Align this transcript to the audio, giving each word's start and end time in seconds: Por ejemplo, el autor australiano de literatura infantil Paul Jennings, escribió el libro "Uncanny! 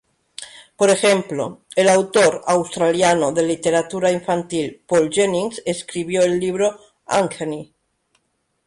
Por 0.77 0.89
ejemplo, 0.89 1.61
el 1.75 1.87
autor 1.87 2.41
australiano 2.47 3.31
de 3.33 3.43
literatura 3.43 4.11
infantil 4.11 4.81
Paul 4.87 5.11
Jennings, 5.13 5.61
escribió 5.63 6.23
el 6.23 6.39
libro 6.39 6.79
"Uncanny! 7.07 7.71